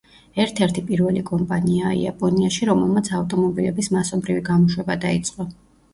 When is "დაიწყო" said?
5.09-5.51